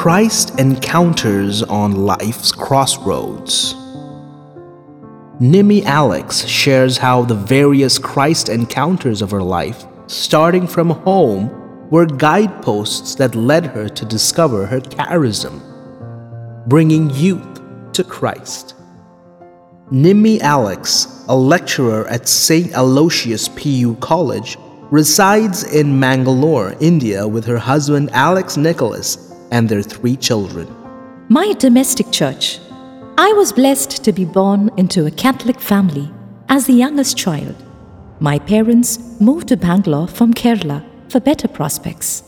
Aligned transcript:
Christ 0.00 0.58
encounters 0.58 1.62
on 1.62 2.06
life's 2.06 2.52
crossroads. 2.52 3.74
Nimi 5.38 5.84
Alex 5.84 6.46
shares 6.46 6.96
how 6.96 7.20
the 7.20 7.34
various 7.34 7.98
Christ 7.98 8.48
encounters 8.48 9.20
of 9.20 9.30
her 9.30 9.42
life, 9.42 9.84
starting 10.06 10.66
from 10.66 10.88
home, 10.88 11.50
were 11.90 12.06
guideposts 12.06 13.14
that 13.16 13.34
led 13.34 13.66
her 13.66 13.90
to 13.90 14.06
discover 14.06 14.64
her 14.64 14.80
charism, 14.80 15.60
bringing 16.66 17.10
youth 17.10 17.60
to 17.92 18.02
Christ. 18.02 18.76
Nimi 19.92 20.40
Alex, 20.40 21.26
a 21.28 21.36
lecturer 21.36 22.08
at 22.08 22.26
St. 22.26 22.72
Aloysius 22.72 23.50
PU 23.50 23.96
College, 23.96 24.56
resides 24.90 25.62
in 25.74 26.00
Mangalore, 26.00 26.74
India 26.80 27.28
with 27.28 27.44
her 27.44 27.58
husband 27.58 28.08
Alex 28.12 28.56
Nicholas 28.56 29.29
and 29.50 29.68
their 29.68 29.82
three 29.82 30.16
children. 30.16 30.66
My 31.28 31.52
domestic 31.54 32.10
church. 32.10 32.60
I 33.18 33.32
was 33.32 33.52
blessed 33.52 34.04
to 34.04 34.12
be 34.12 34.24
born 34.24 34.70
into 34.76 35.06
a 35.06 35.10
Catholic 35.10 35.60
family 35.60 36.10
as 36.48 36.66
the 36.66 36.72
youngest 36.72 37.16
child. 37.16 37.54
My 38.18 38.38
parents 38.38 38.98
moved 39.20 39.48
to 39.48 39.56
Bangalore 39.56 40.08
from 40.08 40.34
Kerala 40.34 40.82
for 41.10 41.20
better 41.20 41.48
prospects. 41.48 42.22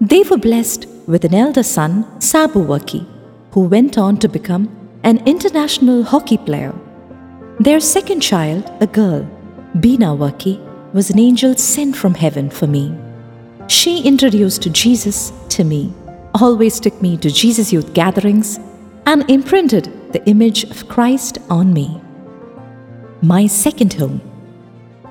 They 0.00 0.22
were 0.22 0.38
blessed 0.38 0.86
with 1.06 1.24
an 1.24 1.34
elder 1.34 1.62
son, 1.62 2.20
Sabu 2.20 2.64
Varkey, 2.64 3.06
who 3.52 3.62
went 3.62 3.98
on 3.98 4.18
to 4.18 4.28
become 4.28 4.68
an 5.02 5.18
international 5.26 6.02
hockey 6.02 6.38
player. 6.38 6.74
Their 7.60 7.80
second 7.80 8.20
child, 8.20 8.70
a 8.80 8.86
girl, 8.86 9.28
Bina 9.80 10.16
Varkey, 10.16 10.60
was 10.92 11.10
an 11.10 11.18
angel 11.18 11.54
sent 11.56 11.96
from 11.96 12.14
heaven 12.14 12.50
for 12.50 12.66
me. 12.66 12.96
She 13.68 14.02
introduced 14.02 14.70
Jesus 14.72 15.32
to 15.50 15.64
me, 15.64 15.92
always 16.34 16.80
took 16.80 17.00
me 17.00 17.16
to 17.18 17.30
Jesus 17.30 17.72
Youth 17.72 17.94
gatherings, 17.94 18.58
and 19.06 19.28
imprinted 19.30 20.12
the 20.12 20.24
image 20.26 20.64
of 20.64 20.88
Christ 20.88 21.38
on 21.48 21.72
me. 21.72 22.00
My 23.22 23.46
second 23.46 23.94
home. 23.94 24.20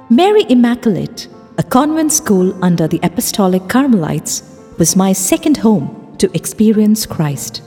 Mary 0.10 0.46
Immaculate, 0.50 1.28
a 1.58 1.64
convent 1.64 2.14
school 2.14 2.64
under 2.64 2.88
the 2.88 3.00
Apostolic 3.04 3.68
Carmelites, 3.68 4.44
was 4.78 4.96
my 4.96 5.14
second 5.14 5.58
home 5.58 6.16
to 6.20 6.32
experience 6.36 7.06
Christ. 7.06 7.64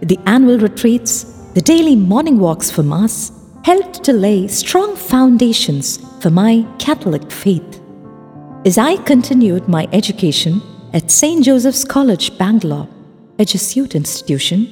The 0.00 0.18
annual 0.26 0.58
retreats, 0.58 1.24
the 1.54 1.60
daily 1.60 1.96
morning 1.96 2.38
walks 2.38 2.70
for 2.70 2.82
Mass, 2.82 3.30
helped 3.64 4.02
to 4.04 4.12
lay 4.12 4.48
strong 4.48 4.96
foundations 4.96 5.98
for 6.22 6.30
my 6.30 6.66
Catholic 6.78 7.30
faith. 7.30 7.80
As 8.64 8.78
I 8.78 8.96
continued 8.96 9.68
my 9.68 9.86
education 9.92 10.62
at 10.94 11.10
St. 11.10 11.44
Joseph's 11.44 11.84
College, 11.84 12.36
Bangalore, 12.38 12.88
a 13.38 13.44
Jesuit 13.44 13.94
institution, 13.94 14.68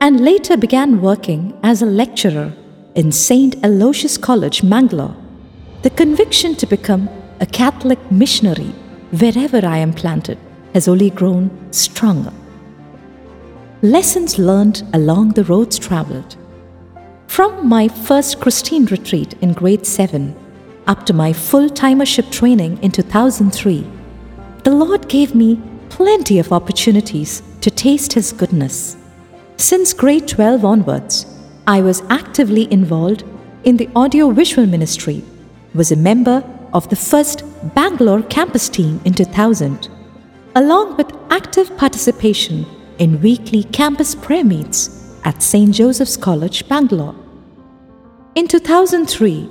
and 0.00 0.20
later 0.20 0.56
began 0.56 1.00
working 1.00 1.58
as 1.62 1.82
a 1.82 1.86
lecturer 1.86 2.52
in 2.94 3.10
St. 3.10 3.56
Aloysius 3.64 4.16
College, 4.16 4.62
Mangalore, 4.62 5.16
the 5.82 5.90
conviction 5.90 6.54
to 6.56 6.66
become 6.66 7.08
a 7.40 7.46
Catholic 7.46 7.98
missionary 8.10 8.72
wherever 9.10 9.64
I 9.66 9.78
am 9.78 9.92
planted 9.92 10.38
has 10.74 10.86
only 10.86 11.10
grown 11.10 11.50
stronger. 11.72 12.32
Lessons 13.82 14.38
learned 14.38 14.82
along 14.92 15.30
the 15.30 15.44
roads 15.44 15.78
traveled. 15.78 16.36
From 17.26 17.68
my 17.68 17.88
first 17.88 18.40
Christeen 18.40 18.90
retreat 18.90 19.34
in 19.40 19.52
grade 19.52 19.86
7 19.86 20.34
up 20.86 21.04
to 21.06 21.12
my 21.12 21.32
full 21.32 21.68
timership 21.68 22.30
training 22.30 22.78
in 22.82 22.90
2003, 22.90 23.86
the 24.64 24.70
Lord 24.70 25.08
gave 25.08 25.34
me 25.34 25.60
plenty 25.90 26.38
of 26.38 26.52
opportunities 26.52 27.42
to 27.60 27.70
taste 27.70 28.12
His 28.12 28.32
goodness. 28.32 28.96
Since 29.56 29.92
grade 29.92 30.28
12 30.28 30.64
onwards, 30.64 31.26
I 31.66 31.80
was 31.80 32.02
actively 32.08 32.72
involved 32.72 33.24
in 33.64 33.76
the 33.76 33.90
audio-visual 33.94 34.66
ministry, 34.66 35.22
was 35.74 35.92
a 35.92 35.96
member 35.96 36.42
of 36.72 36.88
the 36.88 36.96
first 36.96 37.42
Bangalore 37.74 38.22
campus 38.22 38.68
team 38.68 39.00
in 39.04 39.12
2000, 39.12 39.88
along 40.54 40.96
with 40.96 41.12
active 41.30 41.76
participation 41.76 42.64
in 42.98 43.20
weekly 43.20 43.64
campus 43.64 44.14
prayer 44.14 44.44
meets 44.44 45.14
at 45.24 45.42
St. 45.42 45.74
Joseph's 45.74 46.16
College, 46.16 46.68
Bangalore. 46.68 47.14
In 48.34 48.46
2003, 48.46 49.48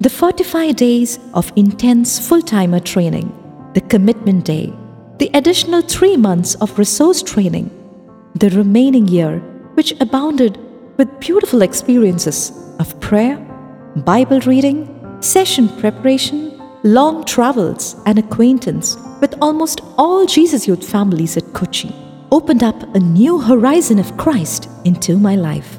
the 0.00 0.10
45 0.10 0.76
days 0.76 1.18
of 1.34 1.52
intense 1.56 2.18
full 2.26 2.42
timer 2.42 2.80
training, 2.80 3.30
the 3.74 3.82
commitment 3.82 4.44
day, 4.44 4.72
the 5.20 5.30
additional 5.34 5.82
three 5.82 6.16
months 6.16 6.54
of 6.62 6.78
resource 6.78 7.22
training, 7.22 7.68
the 8.36 8.48
remaining 8.50 9.06
year, 9.06 9.38
which 9.74 9.92
abounded 10.00 10.58
with 10.96 11.20
beautiful 11.20 11.60
experiences 11.60 12.52
of 12.78 12.98
prayer, 13.00 13.36
Bible 13.96 14.40
reading, 14.40 14.78
session 15.20 15.68
preparation, 15.76 16.58
long 16.84 17.22
travels, 17.26 17.96
and 18.06 18.18
acquaintance 18.18 18.96
with 19.20 19.34
almost 19.42 19.82
all 19.98 20.24
Jesus 20.24 20.66
Youth 20.66 20.88
families 20.88 21.36
at 21.36 21.52
Kochi 21.52 21.94
opened 22.32 22.62
up 22.62 22.82
a 22.94 22.98
new 22.98 23.38
horizon 23.38 23.98
of 23.98 24.16
Christ 24.16 24.70
into 24.86 25.18
my 25.18 25.36
life. 25.36 25.78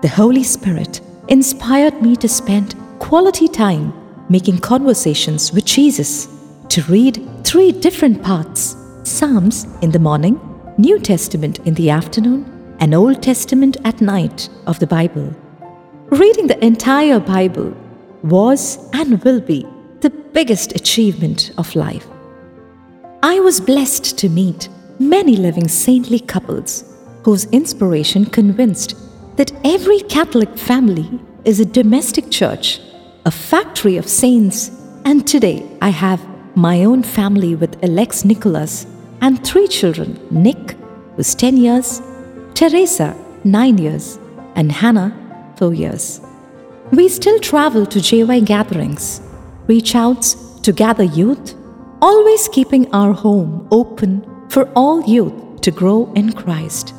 The 0.00 0.08
Holy 0.08 0.42
Spirit 0.42 1.02
inspired 1.28 2.00
me 2.00 2.16
to 2.16 2.28
spend 2.28 2.74
quality 3.00 3.48
time 3.48 3.92
making 4.30 4.60
conversations 4.60 5.52
with 5.52 5.66
Jesus, 5.66 6.26
to 6.68 6.82
read 6.82 7.22
three 7.44 7.72
different 7.72 8.22
parts 8.22 8.76
Psalms 9.04 9.66
in 9.82 9.92
the 9.92 9.98
morning, 9.98 10.40
New 10.78 10.98
Testament 10.98 11.60
in 11.60 11.74
the 11.74 11.90
afternoon, 11.90 12.76
and 12.80 12.94
Old 12.94 13.22
Testament 13.22 13.76
at 13.84 14.00
night 14.00 14.48
of 14.66 14.78
the 14.78 14.86
Bible. 14.86 15.34
Reading 16.10 16.46
the 16.46 16.64
entire 16.64 17.20
Bible 17.20 17.76
was 18.22 18.90
and 18.92 19.22
will 19.22 19.40
be 19.40 19.64
the 20.00 20.10
biggest 20.10 20.74
achievement 20.74 21.52
of 21.56 21.74
life. 21.76 22.06
I 23.22 23.40
was 23.40 23.60
blessed 23.60 24.18
to 24.18 24.28
meet 24.28 24.68
many 24.98 25.36
living 25.36 25.68
saintly 25.68 26.20
couples 26.20 26.84
whose 27.22 27.46
inspiration 27.46 28.24
convinced 28.26 28.96
that 29.36 29.52
every 29.64 30.00
Catholic 30.00 30.56
family 30.58 31.20
is 31.44 31.60
a 31.60 31.64
domestic 31.64 32.30
church, 32.30 32.80
a 33.24 33.30
factory 33.30 33.96
of 33.96 34.08
saints, 34.08 34.70
and 35.04 35.26
today 35.26 35.66
I 35.80 35.90
have 35.90 36.20
my 36.56 36.84
own 36.84 37.02
family 37.02 37.54
with 37.54 37.84
Alex 37.84 38.24
Nicholas 38.24 38.86
and 39.20 39.44
three 39.44 39.68
children 39.68 40.18
Nick, 40.30 40.74
who's 41.14 41.34
10 41.34 41.58
years, 41.58 42.00
Teresa, 42.54 43.14
9 43.44 43.78
years, 43.78 44.18
and 44.54 44.72
Hannah, 44.72 45.12
4 45.58 45.74
years. 45.74 46.22
We 46.92 47.10
still 47.10 47.38
travel 47.40 47.84
to 47.84 47.98
JY 47.98 48.46
gatherings, 48.46 49.20
reach 49.66 49.94
outs 49.94 50.34
to 50.60 50.72
gather 50.72 51.04
youth, 51.04 51.54
always 52.00 52.48
keeping 52.48 52.90
our 52.94 53.12
home 53.12 53.68
open 53.70 54.24
for 54.48 54.66
all 54.74 55.02
youth 55.04 55.60
to 55.60 55.70
grow 55.70 56.10
in 56.14 56.32
Christ. 56.32 56.94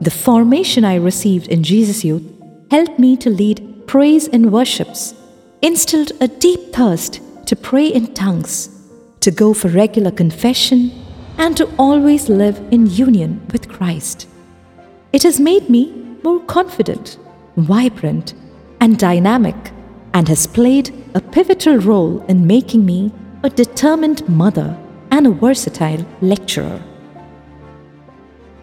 The 0.00 0.10
formation 0.10 0.84
I 0.84 0.96
received 0.96 1.46
in 1.46 1.62
Jesus 1.62 2.04
Youth 2.04 2.24
helped 2.72 2.98
me 2.98 3.16
to 3.18 3.30
lead 3.30 3.86
praise 3.86 4.26
and 4.26 4.50
worships, 4.50 5.14
instilled 5.60 6.10
a 6.20 6.26
deep 6.26 6.72
thirst 6.72 7.20
to 7.52 7.56
pray 7.56 7.86
in 7.86 8.06
tongues, 8.14 8.70
to 9.20 9.30
go 9.30 9.52
for 9.52 9.68
regular 9.68 10.10
confession, 10.10 10.90
and 11.36 11.54
to 11.54 11.68
always 11.76 12.30
live 12.30 12.56
in 12.70 12.86
union 12.86 13.46
with 13.52 13.68
Christ. 13.68 14.26
It 15.12 15.22
has 15.24 15.38
made 15.38 15.68
me 15.68 15.92
more 16.24 16.40
confident, 16.44 17.18
vibrant, 17.58 18.32
and 18.80 18.98
dynamic, 18.98 19.54
and 20.14 20.26
has 20.28 20.46
played 20.46 20.94
a 21.14 21.20
pivotal 21.20 21.76
role 21.76 22.24
in 22.24 22.46
making 22.46 22.86
me 22.86 23.12
a 23.42 23.50
determined 23.50 24.26
mother 24.26 24.74
and 25.10 25.26
a 25.26 25.30
versatile 25.30 26.06
lecturer. 26.22 26.82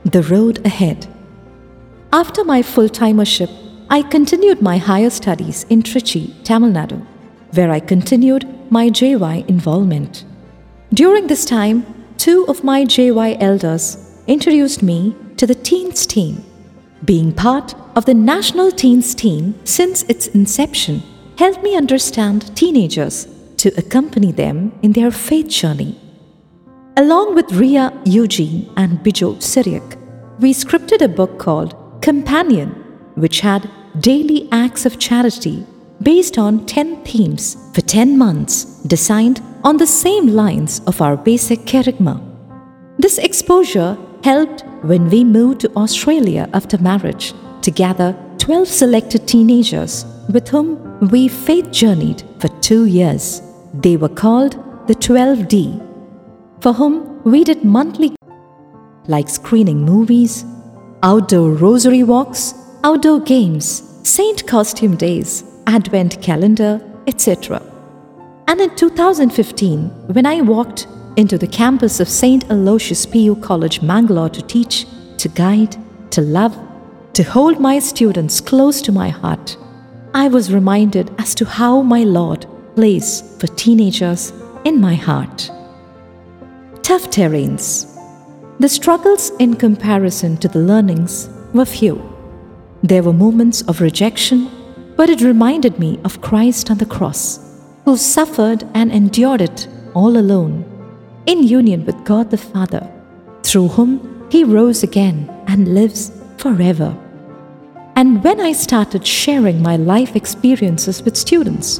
The 0.04 0.24
road 0.24 0.66
ahead. 0.66 1.06
After 2.12 2.44
my 2.44 2.64
full 2.64 2.90
timership, 2.90 3.52
I 3.92 4.02
continued 4.02 4.64
my 4.64 4.80
higher 4.80 5.12
studies 5.12 5.68
in 5.70 5.84
Trichy, 5.84 6.44
Tamil 6.44 6.72
Nadu, 6.72 7.06
where 7.54 7.70
I 7.70 7.80
continued 7.80 8.56
my 8.72 8.90
JY 8.90 9.48
involvement. 9.48 10.26
During 10.94 11.28
this 11.28 11.46
time, 11.46 11.86
two 12.18 12.46
of 12.48 12.64
my 12.64 12.86
JY 12.86 13.38
elders 13.40 14.22
introduced 14.28 14.84
me 14.84 15.16
to 15.38 15.48
the 15.48 15.56
Teens 15.56 16.06
team. 16.06 16.44
Being 17.06 17.32
part 17.32 17.76
of 17.96 18.06
the 18.06 18.14
National 18.14 18.72
Teens 18.72 19.16
team 19.16 19.56
since 19.64 20.04
its 20.04 20.28
inception 20.28 21.02
helped 21.38 21.64
me 21.64 21.76
understand 21.76 22.56
teenagers 22.56 23.28
to 23.58 23.70
accompany 23.78 24.32
them 24.32 24.72
in 24.82 24.94
their 24.94 25.12
faith 25.12 25.48
journey. 25.48 26.00
Along 26.98 27.36
with 27.36 27.52
Ria 27.54 27.94
Eugene 28.06 28.70
and 28.76 29.00
Bijot 29.00 29.38
Cyriac, 29.38 29.98
we 30.40 30.54
scripted 30.54 31.02
a 31.02 31.08
book 31.08 31.40
called 31.40 31.76
Companion, 32.02 32.70
which 33.16 33.40
had 33.40 33.70
daily 34.00 34.48
acts 34.52 34.86
of 34.86 35.00
charity 35.00 35.66
based 36.02 36.38
on 36.38 36.66
10 36.66 37.04
themes 37.04 37.58
for 37.74 37.82
10 37.82 38.18
months, 38.18 38.66
designed 38.84 39.42
on 39.64 39.78
the 39.78 39.88
same 39.88 40.28
lines 40.28 40.82
of 40.88 41.02
our 41.02 41.18
basic 41.18 41.60
kerygma. 41.62 42.22
This 42.98 43.18
exposure 43.18 43.98
helped 44.24 44.64
when 44.82 45.10
we 45.10 45.24
moved 45.24 45.62
to 45.62 45.76
Australia 45.76 46.50
after 46.54 46.78
marriage 46.78 47.34
to 47.62 47.72
gather 47.72 48.16
12 48.38 48.68
selected 48.68 49.28
teenagers 49.28 50.06
with 50.34 50.48
whom 50.48 51.00
we 51.10 51.28
faith 51.28 51.72
journeyed 51.72 52.24
for 52.40 52.48
two 52.60 52.86
years. 52.86 53.42
They 53.74 53.98
were 53.98 54.10
called 54.10 54.54
the 54.88 54.96
12D, 54.96 56.62
for 56.62 56.74
whom 56.74 57.24
we 57.24 57.44
did 57.44 57.64
monthly 57.64 58.16
like 59.08 59.28
screening 59.28 59.82
movies, 59.84 60.46
outdoor 61.04 61.52
rosary 61.52 62.04
walks, 62.04 62.54
outdoor 62.84 63.20
games, 63.20 63.84
saint 64.04 64.46
costume 64.48 64.96
days, 64.96 65.44
advent 65.70 66.20
calendar, 66.22 66.82
etc. 67.06 67.62
And 68.48 68.60
in 68.60 68.76
2015, 68.76 69.90
when 70.16 70.26
I 70.26 70.42
walked 70.42 70.88
into 71.16 71.38
the 71.38 71.48
campus 71.48 72.00
of 72.00 72.10
St. 72.10 72.44
Aloysius 72.50 73.06
PU 73.06 73.36
College, 73.36 73.82
Mangalore 73.84 74.30
to 74.30 74.42
teach, 74.42 74.88
to 75.18 75.30
guide, 75.30 75.76
to 76.10 76.22
love, 76.22 76.58
to 77.14 77.22
hold 77.22 77.60
my 77.60 77.78
students 77.78 78.42
close 78.42 78.82
to 78.82 78.92
my 78.92 79.10
heart, 79.10 79.58
I 80.16 80.28
was 80.28 80.52
reminded 80.52 81.14
as 81.20 81.36
to 81.36 81.46
how 81.46 81.84
my 81.84 82.04
Lord 82.04 82.48
plays 82.76 83.22
for 83.40 83.48
teenagers 83.48 84.34
in 84.66 84.82
my 84.82 84.96
heart. 84.96 85.52
Tough 86.82 87.12
terrains. 87.12 87.66
The 88.60 88.70
struggles 88.70 89.30
in 89.38 89.54
comparison 89.54 90.38
to 90.38 90.48
the 90.48 90.60
learnings 90.60 91.30
were 91.54 91.66
few. 91.66 91.96
There 92.82 93.04
were 93.04 93.14
moments 93.14 93.62
of 93.64 93.82
rejection, 93.82 94.50
but 95.00 95.10
it 95.10 95.22
reminded 95.22 95.80
me 95.80 95.98
of 96.04 96.20
Christ 96.20 96.70
on 96.70 96.78
the 96.78 96.86
cross, 96.86 97.40
who 97.86 97.96
suffered 97.96 98.66
and 98.74 98.92
endured 98.92 99.40
it 99.40 99.66
all 99.94 100.18
alone, 100.18 100.66
in 101.26 101.42
union 101.42 101.86
with 101.86 102.04
God 102.04 102.30
the 102.30 102.38
Father, 102.38 102.86
through 103.42 103.70
whom 103.70 104.28
he 104.30 104.44
rose 104.44 104.84
again 104.84 105.34
and 105.48 105.74
lives 105.74 106.12
forever. 106.36 106.94
And 107.96 108.22
when 108.26 108.42
I 108.42 108.52
started 108.52 109.08
sharing 109.08 109.62
my 109.62 109.78
life 109.78 110.18
experiences 110.18 111.02
with 111.02 111.16
students, 111.16 111.80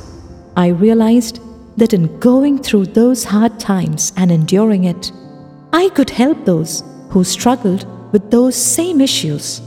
I 0.56 0.68
realized 0.68 1.42
that 1.76 1.92
in 1.92 2.20
going 2.20 2.60
through 2.60 2.86
those 2.86 3.26
hard 3.26 3.60
times 3.60 4.14
and 4.16 4.32
enduring 4.32 4.86
it, 4.86 5.12
I 5.74 5.90
could 5.90 6.10
help 6.10 6.46
those 6.46 6.84
who 7.10 7.26
struggled 7.26 7.86
with 8.14 8.32
those 8.32 8.56
same 8.56 9.02
issues. 9.02 9.62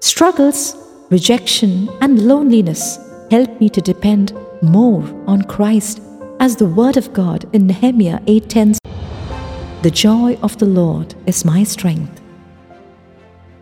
Struggles, 0.00 0.81
rejection, 1.12 1.90
and 2.00 2.26
loneliness 2.26 2.98
helped 3.30 3.60
me 3.60 3.68
to 3.68 3.82
depend 3.82 4.32
more 4.62 5.04
on 5.26 5.42
Christ 5.42 6.00
as 6.40 6.56
the 6.56 6.72
word 6.78 6.96
of 6.96 7.12
God 7.12 7.44
in 7.52 7.66
Nehemiah 7.66 8.20
8:10 8.26 8.78
The 9.82 9.90
joy 9.90 10.38
of 10.42 10.56
the 10.56 10.70
Lord 10.80 11.14
is 11.26 11.44
my 11.44 11.64
strength. 11.64 12.22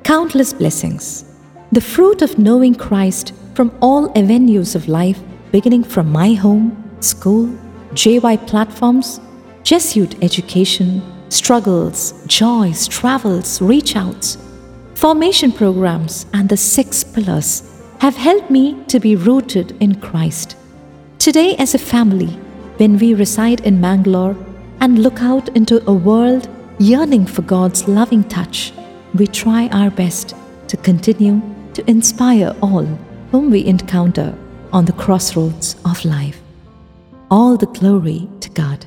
Countless 0.05 0.53
blessings. 0.53 1.25
The 1.73 1.87
fruit 1.95 2.23
of 2.23 2.39
knowing 2.39 2.75
Christ 2.77 3.33
from 3.55 3.73
all 3.81 4.13
avenues 4.23 4.77
of 4.77 4.87
life, 5.01 5.21
beginning 5.51 5.85
from 5.85 6.07
my 6.21 6.35
home, 6.45 6.67
school, 7.01 7.49
JY 7.95 8.37
platforms, 8.47 9.21
Jesuit 9.65 10.15
education, 10.23 11.03
struggles, 11.29 11.99
joys, 12.27 12.89
travels, 12.89 13.61
reach 13.61 13.97
outs, 13.97 14.39
formation 15.01 15.51
programs, 15.51 16.27
and 16.35 16.47
the 16.51 16.57
six 16.59 17.03
pillars 17.03 17.63
have 18.01 18.15
helped 18.15 18.51
me 18.51 18.77
to 18.87 19.01
be 19.01 19.17
rooted 19.17 19.75
in 19.81 19.99
Christ. 19.99 20.57
Today, 21.19 21.57
as 21.57 21.75
a 21.75 21.79
family, 21.79 22.27
when 22.77 22.99
we 22.99 23.15
reside 23.15 23.63
in 23.63 23.81
Mangalore 23.81 24.37
and 24.83 25.03
look 25.03 25.23
out 25.23 25.49
into 25.57 25.83
a 25.89 25.95
world 25.95 26.51
yearning 26.79 27.25
for 27.25 27.41
God's 27.41 27.89
loving 27.89 28.25
touch, 28.25 28.75
we 29.15 29.27
try 29.27 29.69
our 29.69 29.91
best 29.91 30.35
to 30.69 30.77
continue 30.77 31.41
to 31.73 31.83
inspire 31.91 32.55
all 32.61 32.85
whom 33.31 33.51
we 33.51 33.65
encounter 33.65 34.37
on 34.71 34.85
the 34.85 34.93
crossroads 34.93 35.77
of 35.87 36.05
life. 36.05 36.43
All 37.31 37.57
the 37.57 37.73
glory 37.79 38.29
to 38.41 38.51
God. 38.51 38.85